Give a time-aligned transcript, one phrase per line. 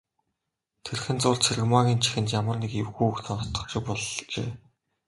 [0.83, 4.49] Тэрхэн зуур Цэрэгмаагийн чихэнд ямар нэг эвгүй үг сонстох шиг болжээ.